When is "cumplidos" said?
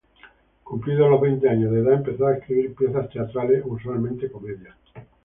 0.63-1.11